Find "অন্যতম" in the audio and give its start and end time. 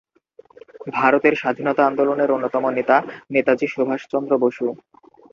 2.31-2.63